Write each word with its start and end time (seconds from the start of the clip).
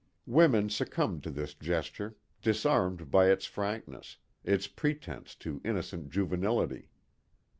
Women 0.25 0.71
succumbed 0.71 1.21
to 1.25 1.29
this 1.29 1.53
gesture, 1.53 2.15
disarmed 2.41 3.11
by 3.11 3.27
its 3.29 3.45
frankness, 3.45 4.17
its 4.43 4.65
pretense 4.65 5.35
to 5.35 5.61
innocent 5.63 6.09
juvenility. 6.09 6.89